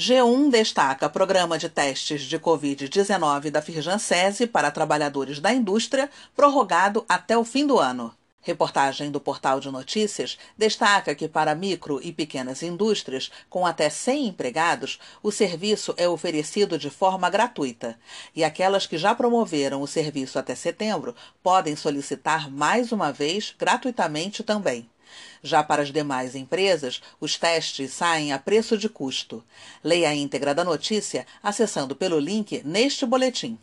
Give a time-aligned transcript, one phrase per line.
[0.00, 7.36] G1 destaca programa de testes de Covid-19 da Firjansese para trabalhadores da indústria, prorrogado até
[7.36, 8.10] o fim do ano.
[8.40, 14.28] Reportagem do portal de notícias destaca que para micro e pequenas indústrias com até 100
[14.28, 17.98] empregados, o serviço é oferecido de forma gratuita.
[18.34, 24.42] E aquelas que já promoveram o serviço até setembro podem solicitar mais uma vez gratuitamente
[24.42, 24.89] também.
[25.42, 29.44] Já para as demais empresas, os testes saem a preço de custo.
[29.82, 33.58] Leia a íntegra da notícia acessando pelo link neste boletim.